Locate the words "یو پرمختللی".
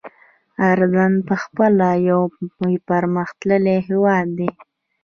2.09-3.77